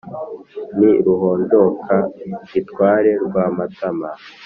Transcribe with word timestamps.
Ni 0.77 0.91
ruhonjoka 1.05 1.95
gitware 2.49 3.11
rwamatama 3.25 4.09